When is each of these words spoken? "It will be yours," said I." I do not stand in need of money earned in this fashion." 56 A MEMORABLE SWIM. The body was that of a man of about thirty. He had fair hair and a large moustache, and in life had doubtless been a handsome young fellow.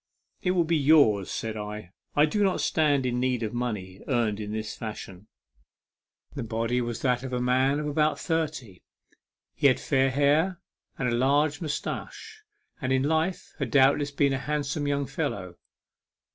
"It 0.41 0.51
will 0.57 0.63
be 0.63 0.75
yours," 0.77 1.29
said 1.29 1.55
I." 1.55 1.91
I 2.15 2.25
do 2.25 2.43
not 2.43 2.59
stand 2.59 3.05
in 3.05 3.19
need 3.19 3.43
of 3.43 3.53
money 3.53 4.01
earned 4.07 4.39
in 4.39 4.51
this 4.51 4.73
fashion." 4.75 5.27
56 6.33 6.33
A 6.33 6.35
MEMORABLE 6.35 6.35
SWIM. 6.35 6.37
The 6.37 6.49
body 6.73 6.81
was 6.81 7.01
that 7.03 7.21
of 7.21 7.33
a 7.33 7.39
man 7.39 7.79
of 7.79 7.85
about 7.85 8.19
thirty. 8.19 8.81
He 9.53 9.67
had 9.67 9.79
fair 9.79 10.09
hair 10.09 10.59
and 10.97 11.07
a 11.07 11.11
large 11.13 11.61
moustache, 11.61 12.41
and 12.81 12.91
in 12.91 13.03
life 13.03 13.53
had 13.59 13.69
doubtless 13.69 14.09
been 14.09 14.33
a 14.33 14.39
handsome 14.39 14.87
young 14.87 15.05
fellow. 15.05 15.59